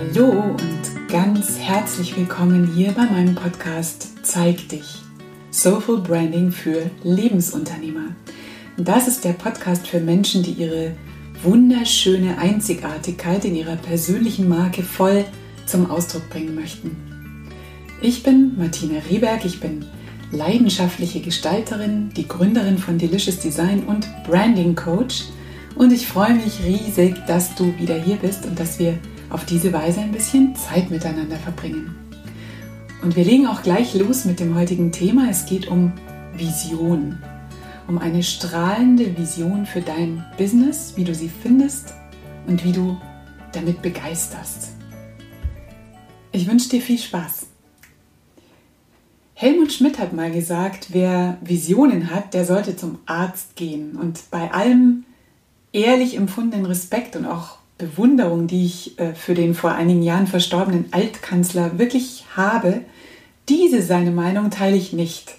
[0.00, 5.02] Hallo und ganz herzlich willkommen hier bei meinem Podcast Zeig dich.
[5.50, 8.14] Soulful Branding für Lebensunternehmer.
[8.78, 10.92] Das ist der Podcast für Menschen, die ihre
[11.42, 15.26] wunderschöne Einzigartigkeit in ihrer persönlichen Marke voll
[15.66, 16.96] zum Ausdruck bringen möchten.
[18.00, 19.84] Ich bin Martina Rehberg, ich bin
[20.32, 25.24] leidenschaftliche Gestalterin, die Gründerin von Delicious Design und Branding Coach
[25.74, 28.98] und ich freue mich riesig, dass du wieder hier bist und dass wir
[29.30, 31.96] auf diese Weise ein bisschen Zeit miteinander verbringen.
[33.02, 35.28] Und wir legen auch gleich los mit dem heutigen Thema.
[35.30, 35.92] Es geht um
[36.34, 37.18] Vision.
[37.88, 41.94] Um eine strahlende Vision für dein Business, wie du sie findest
[42.46, 42.98] und wie du
[43.52, 44.72] damit begeisterst.
[46.32, 47.46] Ich wünsche dir viel Spaß.
[49.34, 53.96] Helmut Schmidt hat mal gesagt, wer Visionen hat, der sollte zum Arzt gehen.
[53.96, 55.04] Und bei allem
[55.72, 60.86] ehrlich empfundenen Respekt und auch Bewunderung, die ich äh, für den vor einigen Jahren verstorbenen
[60.90, 62.82] Altkanzler wirklich habe,
[63.48, 65.34] diese seine Meinung teile ich nicht.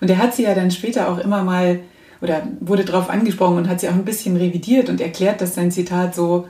[0.00, 1.80] Und er hat sie ja dann später auch immer mal
[2.20, 5.70] oder wurde darauf angesprochen und hat sie auch ein bisschen revidiert und erklärt, dass sein
[5.70, 6.46] Zitat so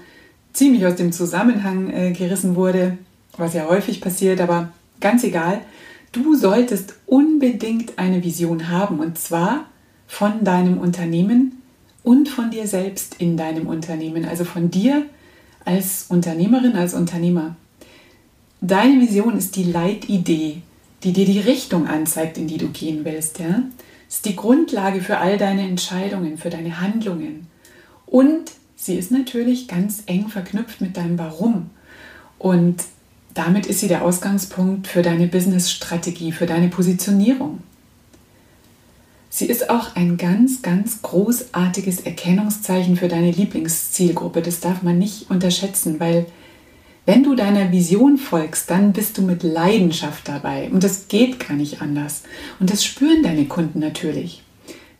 [0.52, 2.98] ziemlich aus dem Zusammenhang äh, gerissen wurde,
[3.36, 5.60] was ja häufig passiert, aber ganz egal.
[6.12, 9.66] Du solltest unbedingt eine Vision haben und zwar
[10.06, 11.60] von deinem Unternehmen
[12.04, 15.06] und von dir selbst in deinem Unternehmen, also von dir
[15.64, 17.56] als Unternehmerin, als Unternehmer.
[18.60, 20.62] Deine Vision ist die Leitidee,
[21.02, 23.38] die dir die Richtung anzeigt, in die du gehen willst.
[23.38, 23.62] Ja?
[24.08, 27.46] Ist die Grundlage für all deine Entscheidungen, für deine Handlungen.
[28.06, 31.70] Und sie ist natürlich ganz eng verknüpft mit deinem Warum.
[32.38, 32.84] Und
[33.34, 37.58] damit ist sie der Ausgangspunkt für deine Business-Strategie, für deine Positionierung.
[39.36, 44.42] Sie ist auch ein ganz, ganz großartiges Erkennungszeichen für deine Lieblingszielgruppe.
[44.42, 46.26] Das darf man nicht unterschätzen, weil
[47.04, 50.70] wenn du deiner Vision folgst, dann bist du mit Leidenschaft dabei.
[50.70, 52.22] Und das geht gar nicht anders.
[52.60, 54.44] Und das spüren deine Kunden natürlich.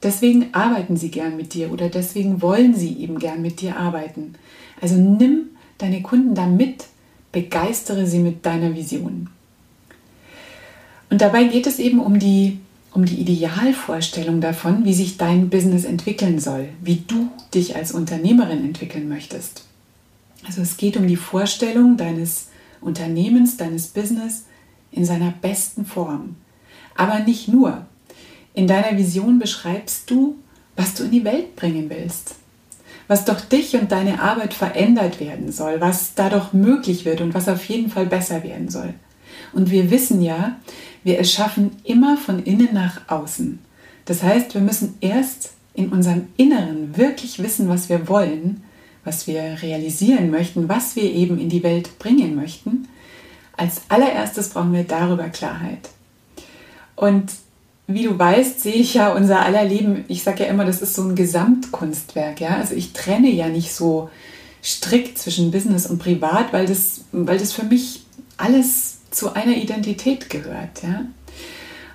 [0.02, 4.34] Deswegen arbeiten sie gern mit dir oder deswegen wollen sie eben gern mit dir arbeiten.
[4.80, 6.86] Also nimm deine Kunden da mit,
[7.30, 9.30] begeistere sie mit deiner Vision.
[11.08, 12.58] Und dabei geht es eben um die
[12.94, 18.64] um die Idealvorstellung davon, wie sich dein Business entwickeln soll, wie du dich als Unternehmerin
[18.64, 19.64] entwickeln möchtest.
[20.46, 22.48] Also es geht um die Vorstellung deines
[22.80, 24.44] Unternehmens, deines Business
[24.92, 26.36] in seiner besten Form.
[26.94, 27.84] Aber nicht nur.
[28.54, 30.36] In deiner Vision beschreibst du,
[30.76, 32.36] was du in die Welt bringen willst,
[33.08, 37.48] was doch dich und deine Arbeit verändert werden soll, was dadurch möglich wird und was
[37.48, 38.94] auf jeden Fall besser werden soll.
[39.52, 40.56] Und wir wissen ja,
[41.04, 43.58] wir erschaffen immer von innen nach außen.
[44.06, 48.62] Das heißt, wir müssen erst in unserem Inneren wirklich wissen, was wir wollen,
[49.04, 52.88] was wir realisieren möchten, was wir eben in die Welt bringen möchten.
[53.56, 55.90] Als allererstes brauchen wir darüber Klarheit.
[56.96, 57.32] Und
[57.86, 60.94] wie du weißt, sehe ich ja unser aller Leben, ich sage ja immer, das ist
[60.94, 62.40] so ein Gesamtkunstwerk.
[62.40, 62.56] Ja?
[62.56, 64.08] Also ich trenne ja nicht so
[64.62, 68.04] strikt zwischen Business und Privat, weil das, weil das für mich
[68.38, 70.82] alles zu einer Identität gehört.
[70.82, 71.06] Ja?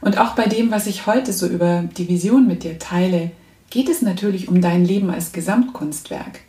[0.01, 3.31] Und auch bei dem, was ich heute so über die Vision mit dir teile,
[3.69, 6.41] geht es natürlich um dein Leben als Gesamtkunstwerk.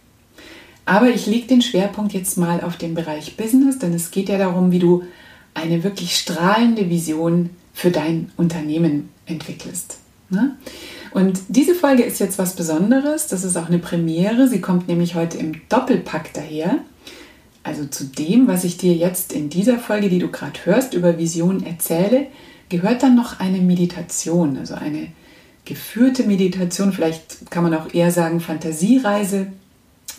[0.87, 4.39] Aber ich lege den Schwerpunkt jetzt mal auf den Bereich Business, denn es geht ja
[4.39, 5.05] darum, wie du
[5.55, 9.99] eine wirklich strahlende Vision für dein Unternehmen entwickelst.
[10.31, 10.57] Ne?
[11.13, 15.15] Und diese Folge ist jetzt was Besonderes, das ist auch eine Premiere, sie kommt nämlich
[15.15, 16.79] heute im Doppelpack daher.
[17.63, 21.19] Also zu dem, was ich dir jetzt in dieser Folge, die du gerade hörst, über
[21.19, 22.27] Vision erzähle,
[22.69, 25.09] gehört dann noch eine Meditation, also eine
[25.65, 29.49] geführte Meditation, vielleicht kann man auch eher sagen Fantasiereise.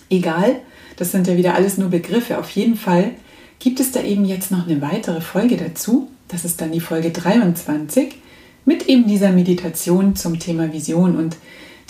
[0.09, 0.59] Egal,
[0.97, 2.37] das sind ja wieder alles nur Begriffe.
[2.37, 3.11] Auf jeden Fall
[3.59, 6.09] gibt es da eben jetzt noch eine weitere Folge dazu.
[6.27, 8.15] Das ist dann die Folge 23
[8.65, 11.15] mit eben dieser Meditation zum Thema Vision.
[11.15, 11.37] Und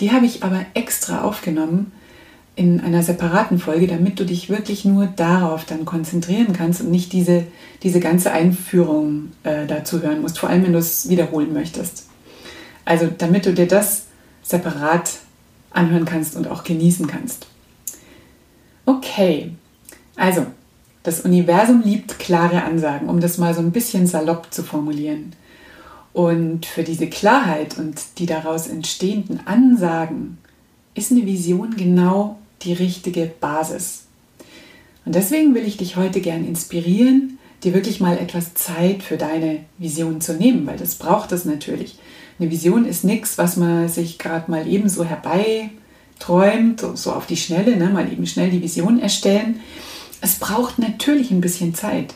[0.00, 1.92] die habe ich aber extra aufgenommen,
[2.54, 7.12] in einer separaten Folge, damit du dich wirklich nur darauf dann konzentrieren kannst und nicht
[7.12, 7.44] diese,
[7.82, 12.08] diese ganze Einführung äh, dazu hören musst, vor allem wenn du es wiederholen möchtest.
[12.84, 14.04] Also damit du dir das
[14.42, 15.12] separat
[15.70, 17.46] anhören kannst und auch genießen kannst.
[18.84, 19.52] Okay,
[20.16, 20.46] also
[21.02, 25.32] das Universum liebt klare Ansagen, um das mal so ein bisschen salopp zu formulieren.
[26.12, 30.36] Und für diese Klarheit und die daraus entstehenden Ansagen
[30.94, 34.04] ist eine Vision genau die richtige Basis.
[35.04, 39.60] Und deswegen will ich dich heute gern inspirieren, dir wirklich mal etwas Zeit für deine
[39.78, 41.98] Vision zu nehmen, weil das braucht es natürlich.
[42.38, 47.36] Eine Vision ist nichts, was man sich gerade mal eben so herbeiträumt, so auf die
[47.36, 49.60] Schnelle, ne, mal eben schnell die Vision erstellen.
[50.20, 52.14] es braucht natürlich ein bisschen Zeit.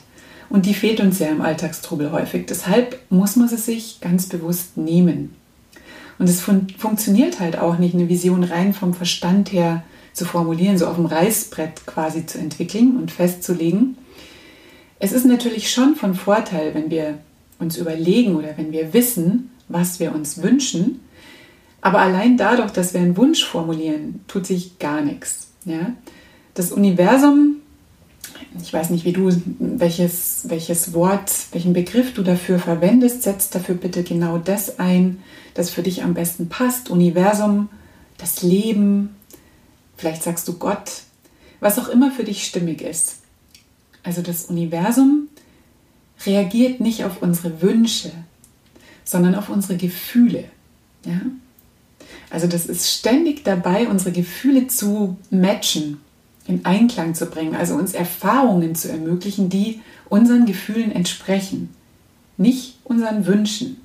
[0.49, 2.47] Und die fehlt uns ja im Alltagstrubel häufig.
[2.47, 5.35] Deshalb muss man sie sich ganz bewusst nehmen.
[6.19, 9.83] Und es fun funktioniert halt auch nicht, eine Vision rein vom Verstand her
[10.17, 13.99] zu formulieren, so auf dem Reißbrett quasi zu entwickeln und festzulegen.
[14.99, 17.19] Es ist natürlich schon von Vorteil, wenn wir
[17.59, 21.01] uns überlegen oder wenn wir wissen, was wir uns wünschen.
[21.83, 25.49] Aber allein dadurch, dass wir einen Wunsch formulieren, tut sich gar nichts.
[25.65, 25.93] Ja?
[26.55, 27.57] Das Universum
[28.63, 33.75] ich weiß nicht, wie du, welches, welches Wort, welchen Begriff du dafür verwendest, setzt dafür
[33.75, 35.19] bitte genau das ein,
[35.55, 36.91] das für dich am besten passt.
[36.91, 37.69] Universum,
[38.19, 39.15] das Leben,
[39.97, 41.03] vielleicht sagst du Gott,
[41.61, 43.19] was auch immer für dich stimmig ist.
[44.03, 45.29] Also das Universum
[46.25, 48.13] reagiert nicht auf unsere Wünsche,
[49.05, 50.45] sondern auf unsere Gefühle.
[51.05, 51.21] Ja?
[52.31, 56.01] Also das ist ständig dabei, unsere Gefühle zu matchen
[56.47, 61.71] in Einklang zu bringen, also uns Erfahrungen zu ermöglichen, die unseren Gefühlen entsprechen,
[62.37, 63.79] nicht unseren Wünschen.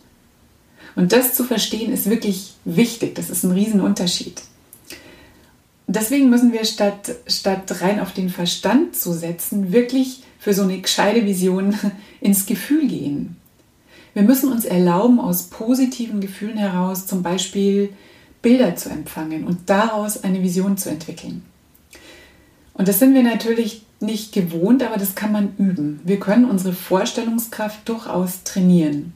[0.96, 4.42] Und das zu verstehen ist wirklich wichtig, das ist ein Riesenunterschied.
[5.94, 10.80] Deswegen müssen wir statt, statt rein auf den Verstand zu setzen, wirklich für so eine
[10.80, 11.78] gescheite Vision
[12.22, 13.36] ins Gefühl gehen.
[14.14, 17.90] Wir müssen uns erlauben, aus positiven Gefühlen heraus zum Beispiel
[18.42, 21.44] Bilder zu empfangen und daraus eine Vision zu entwickeln.
[22.74, 26.00] Und das sind wir natürlich nicht gewohnt, aber das kann man üben.
[26.06, 29.14] Wir können unsere Vorstellungskraft durchaus trainieren.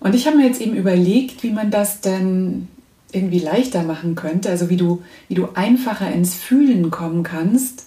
[0.00, 2.68] Und ich habe mir jetzt eben überlegt, wie man das denn
[3.12, 7.86] irgendwie leichter machen könnte, also wie du, wie du einfacher ins Fühlen kommen kannst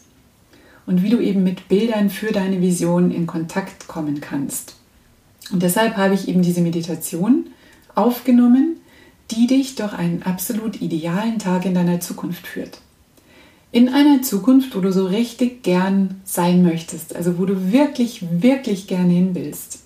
[0.86, 4.75] und wie du eben mit Bildern für deine Vision in Kontakt kommen kannst.
[5.51, 7.48] Und deshalb habe ich eben diese Meditation
[7.94, 8.77] aufgenommen,
[9.31, 12.80] die dich durch einen absolut idealen Tag in deiner Zukunft führt
[13.75, 18.88] in einer Zukunft, wo du so richtig gern sein möchtest, also wo du wirklich, wirklich
[18.88, 19.80] gern hin willst.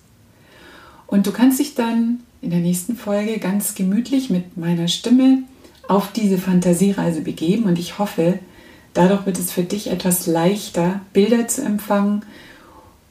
[1.08, 5.44] Und du kannst dich dann in der nächsten Folge ganz gemütlich mit meiner Stimme
[5.88, 8.40] auf diese Fantasiereise begeben und ich hoffe,
[8.94, 12.24] dadurch wird es für dich etwas leichter, Bilder zu empfangen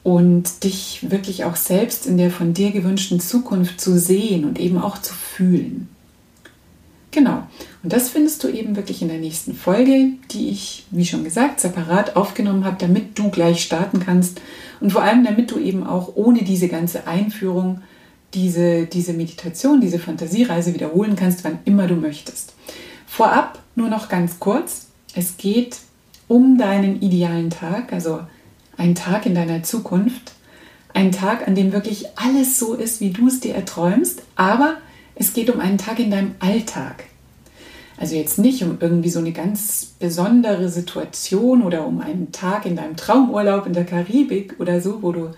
[0.03, 4.77] und dich wirklich auch selbst in der von dir gewünschten Zukunft zu sehen und eben
[4.77, 5.89] auch zu fühlen.
[7.11, 7.43] Genau.
[7.81, 11.59] Und das findest du eben wirklich in der nächsten Folge, die ich, wie schon gesagt,
[11.59, 14.41] separat aufgenommen habe, damit du gleich starten kannst
[14.79, 17.81] und vor allem damit du eben auch ohne diese ganze Einführung
[18.33, 22.53] diese, diese Meditation, diese Fantasiereise wiederholen kannst, wann immer du möchtest.
[23.07, 24.87] Vorab nur noch ganz kurz.
[25.15, 25.77] Es geht
[26.27, 28.21] um deinen idealen Tag, also
[28.77, 30.33] einen Tag in deiner Zukunft.
[30.93, 34.77] Ein Tag, an dem wirklich alles so ist, wie du es dir erträumst, aber
[35.15, 37.05] es geht um einen Tag in deinem Alltag.
[37.97, 42.77] Also jetzt nicht um irgendwie so eine ganz besondere Situation oder um einen Tag in
[42.77, 45.31] deinem Traumurlaub in der Karibik oder so, wo du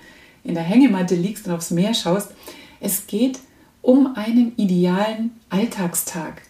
[0.43, 2.31] in der Hängematte liegst und aufs Meer schaust.
[2.81, 3.39] Es geht
[3.81, 6.41] um einen idealen Alltagstag,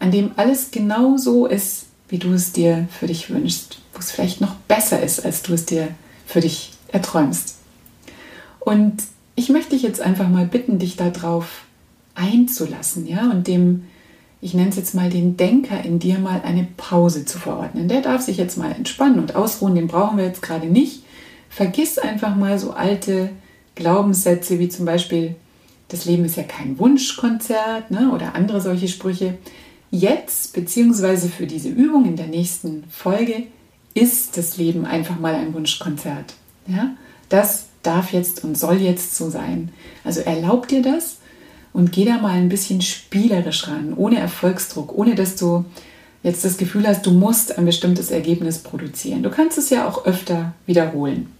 [0.00, 4.10] an dem alles genau so ist, wie du es dir für dich wünschst, wo es
[4.10, 5.88] vielleicht noch besser ist, als du es dir
[6.26, 7.58] für dich erträumst.
[8.60, 9.04] Und
[9.36, 11.64] ich möchte dich jetzt einfach mal bitten, dich darauf
[12.14, 13.84] einzulassen, ja, und dem,
[14.40, 17.88] ich nenne es jetzt mal den Denker in dir mal eine Pause zu verordnen.
[17.88, 21.02] Der darf sich jetzt mal entspannen und ausruhen, den brauchen wir jetzt gerade nicht.
[21.50, 23.30] Vergiss einfach mal so alte
[23.74, 25.34] Glaubenssätze wie zum Beispiel,
[25.88, 29.38] das Leben ist ja kein Wunschkonzert ne, oder andere solche Sprüche.
[29.90, 33.46] Jetzt, beziehungsweise für diese Übung in der nächsten Folge,
[33.94, 36.34] ist das Leben einfach mal ein Wunschkonzert.
[36.66, 36.96] Ja?
[37.28, 39.70] Das darf jetzt und soll jetzt so sein.
[40.02, 41.18] Also erlaub dir das
[41.72, 45.64] und geh da mal ein bisschen spielerisch ran, ohne Erfolgsdruck, ohne dass du
[46.22, 49.22] jetzt das Gefühl hast, du musst ein bestimmtes Ergebnis produzieren.
[49.22, 51.33] Du kannst es ja auch öfter wiederholen.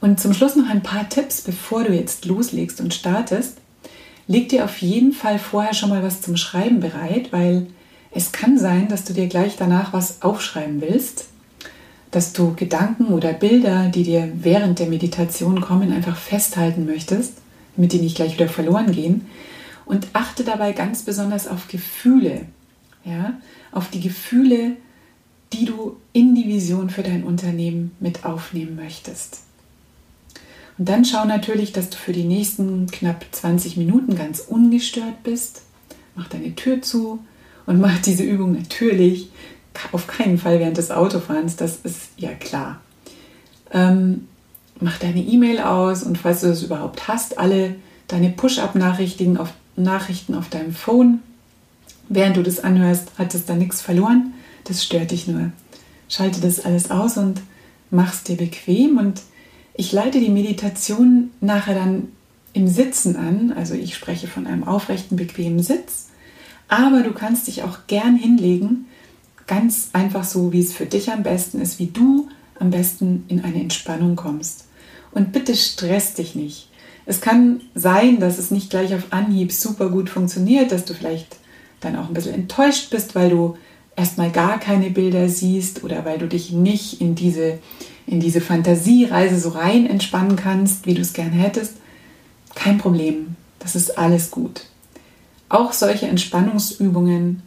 [0.00, 3.58] Und zum Schluss noch ein paar Tipps, bevor du jetzt loslegst und startest.
[4.26, 7.66] Leg dir auf jeden Fall vorher schon mal was zum Schreiben bereit, weil
[8.10, 11.26] es kann sein, dass du dir gleich danach was aufschreiben willst,
[12.10, 17.34] dass du Gedanken oder Bilder, die dir während der Meditation kommen, einfach festhalten möchtest
[17.78, 19.26] damit die nicht gleich wieder verloren gehen.
[19.86, 22.42] Und achte dabei ganz besonders auf Gefühle,
[23.04, 23.38] ja,
[23.72, 24.72] auf die Gefühle,
[25.52, 29.40] die du in die Vision für dein Unternehmen mit aufnehmen möchtest.
[30.78, 35.62] Und dann schau natürlich, dass du für die nächsten knapp 20 Minuten ganz ungestört bist.
[36.14, 37.18] Mach deine Tür zu
[37.66, 39.30] und mach diese Übung natürlich
[39.92, 42.80] auf keinen Fall während des Autofahrens, das ist ja klar.
[43.72, 44.26] Ähm,
[44.80, 50.34] mach deine E-Mail aus und falls du das überhaupt hast, alle deine Push-up-Nachrichten auf, Nachrichten
[50.34, 51.20] auf deinem Phone.
[52.08, 54.34] Während du das anhörst, hat es da nichts verloren.
[54.64, 55.52] Das stört dich nur.
[56.08, 57.42] Schalte das alles aus und
[57.90, 59.20] mach's dir bequem und
[59.78, 62.08] ich leite die Meditation nachher dann
[62.52, 63.54] im Sitzen an.
[63.56, 66.08] Also ich spreche von einem aufrechten, bequemen Sitz.
[66.66, 68.86] Aber du kannst dich auch gern hinlegen,
[69.46, 73.44] ganz einfach so, wie es für dich am besten ist, wie du am besten in
[73.44, 74.66] eine Entspannung kommst.
[75.12, 76.68] Und bitte stress dich nicht.
[77.06, 81.36] Es kann sein, dass es nicht gleich auf Anhieb super gut funktioniert, dass du vielleicht
[81.78, 83.56] dann auch ein bisschen enttäuscht bist, weil du
[83.94, 87.60] erstmal gar keine Bilder siehst oder weil du dich nicht in diese,
[88.08, 91.74] in diese Fantasiereise so rein entspannen kannst, wie du es gerne hättest.
[92.54, 94.62] Kein Problem, das ist alles gut.
[95.48, 97.42] Auch solche Entspannungsübungen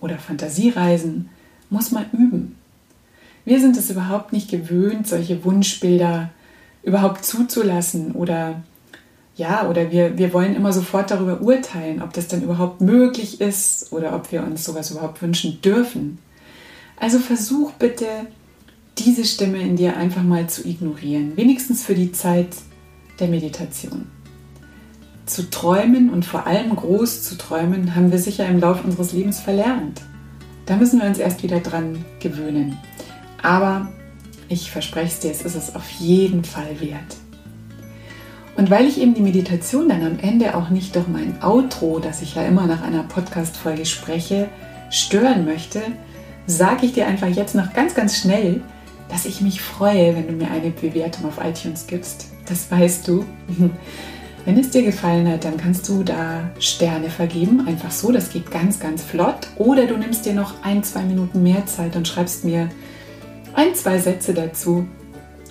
[0.00, 1.30] oder Fantasiereisen
[1.70, 2.56] muss man üben.
[3.44, 6.30] Wir sind es überhaupt nicht gewöhnt, solche Wunschbilder
[6.82, 8.62] überhaupt zuzulassen oder
[9.36, 13.92] ja, oder wir, wir wollen immer sofort darüber urteilen, ob das denn überhaupt möglich ist
[13.92, 16.18] oder ob wir uns sowas überhaupt wünschen dürfen.
[16.96, 18.06] Also versuch bitte,
[18.98, 22.48] diese Stimme in dir einfach mal zu ignorieren, wenigstens für die Zeit
[23.18, 24.06] der Meditation.
[25.26, 29.40] Zu träumen und vor allem groß zu träumen, haben wir sicher im Laufe unseres Lebens
[29.40, 30.02] verlernt.
[30.66, 32.78] Da müssen wir uns erst wieder dran gewöhnen.
[33.42, 33.92] Aber
[34.48, 37.16] ich verspreche es dir, es ist es auf jeden Fall wert.
[38.56, 42.22] Und weil ich eben die Meditation dann am Ende auch nicht durch mein Outro, das
[42.22, 44.48] ich ja immer nach einer Podcast-Folge spreche,
[44.90, 45.82] stören möchte,
[46.46, 48.62] sage ich dir einfach jetzt noch ganz, ganz schnell,
[49.14, 52.26] dass ich mich freue, wenn du mir eine Bewertung auf iTunes gibst.
[52.48, 53.24] Das weißt du.
[54.44, 58.50] Wenn es dir gefallen hat, dann kannst du da Sterne vergeben, einfach so, das geht
[58.50, 59.46] ganz, ganz flott.
[59.56, 62.68] Oder du nimmst dir noch ein, zwei Minuten mehr Zeit und schreibst mir
[63.54, 64.84] ein, zwei Sätze dazu,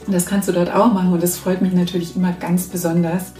[0.08, 3.32] das kannst du dort auch machen und das freut mich natürlich immer ganz besonders.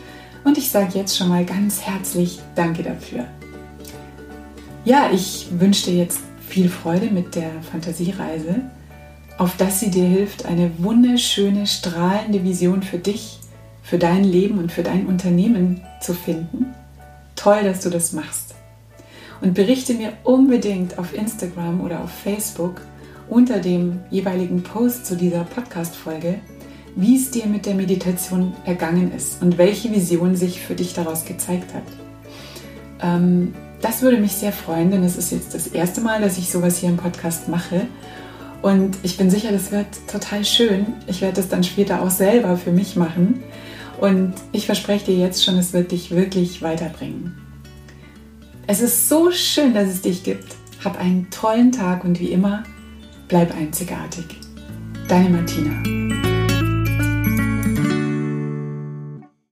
[0.46, 3.26] Und ich sage jetzt schon mal ganz herzlich Danke dafür.
[4.86, 8.62] Ja, ich wünsche dir jetzt viel Freude mit der Fantasiereise,
[9.38, 13.40] auf dass sie dir hilft, eine wunderschöne, strahlende Vision für dich,
[13.82, 16.74] für dein Leben und für dein Unternehmen zu finden.
[17.36, 18.56] Toll, dass du das machst.
[19.42, 22.82] Und berichte mir unbedingt auf Instagram oder auf Facebook
[23.28, 26.40] unter dem jeweiligen Post zu dieser Podcast-Folge,
[26.96, 31.26] wie es dir mit der Meditation ergangen ist und welche Vision sich für dich daraus
[31.26, 31.84] gezeigt hat.
[33.02, 36.50] Ähm, das würde mich sehr freuen, denn es ist jetzt das erste Mal, dass ich
[36.50, 37.88] sowas hier im Podcast mache.
[38.64, 40.94] Und ich bin sicher, das wird total schön.
[41.06, 43.44] Ich werde das dann später auch selber für mich machen.
[44.00, 47.38] Und ich verspreche dir jetzt schon, es wird dich wirklich weiterbringen.
[48.66, 50.56] Es ist so schön, dass es dich gibt.
[50.84, 52.64] Hab einen tollen Tag und wie immer,
[53.28, 54.26] bleib einzigartig.
[55.10, 56.03] Deine Martina.